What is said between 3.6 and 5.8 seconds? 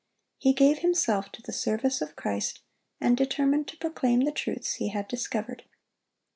to proclaim the truths he had discovered.